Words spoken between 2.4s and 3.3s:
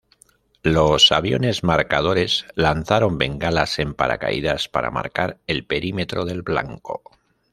lanzaron